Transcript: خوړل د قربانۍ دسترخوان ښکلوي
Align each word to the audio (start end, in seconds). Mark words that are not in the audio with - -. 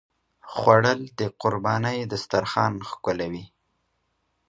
خوړل 0.53 0.99
د 1.19 1.21
قربانۍ 1.41 1.99
دسترخوان 2.13 2.73
ښکلوي 2.89 3.45